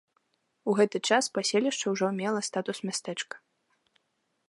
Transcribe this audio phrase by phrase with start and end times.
[0.71, 3.35] У гэты час паселішча ўжо мела статус мястэчка.